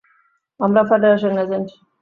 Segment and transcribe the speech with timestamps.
[0.59, 1.67] আমরা federal agent.